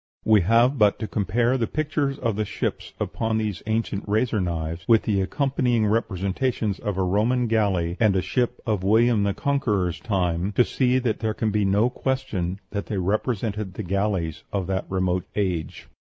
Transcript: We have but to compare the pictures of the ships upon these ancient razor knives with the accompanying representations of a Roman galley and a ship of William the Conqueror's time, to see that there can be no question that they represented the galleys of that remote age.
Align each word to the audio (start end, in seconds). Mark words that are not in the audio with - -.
We 0.25 0.41
have 0.41 0.79
but 0.79 0.97
to 0.97 1.07
compare 1.07 1.59
the 1.59 1.67
pictures 1.67 2.17
of 2.17 2.35
the 2.35 2.43
ships 2.43 2.93
upon 2.99 3.37
these 3.37 3.61
ancient 3.67 4.03
razor 4.07 4.41
knives 4.41 4.83
with 4.87 5.03
the 5.03 5.21
accompanying 5.21 5.85
representations 5.85 6.79
of 6.79 6.97
a 6.97 7.03
Roman 7.03 7.45
galley 7.45 7.97
and 7.99 8.15
a 8.15 8.21
ship 8.23 8.59
of 8.65 8.81
William 8.83 9.21
the 9.21 9.35
Conqueror's 9.35 9.99
time, 9.99 10.53
to 10.53 10.65
see 10.65 10.97
that 10.97 11.19
there 11.19 11.35
can 11.35 11.51
be 11.51 11.65
no 11.65 11.91
question 11.91 12.59
that 12.71 12.87
they 12.87 12.97
represented 12.97 13.75
the 13.75 13.83
galleys 13.83 14.41
of 14.51 14.65
that 14.65 14.85
remote 14.89 15.27
age. 15.35 15.87